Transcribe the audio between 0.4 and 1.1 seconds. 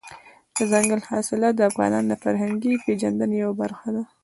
دځنګل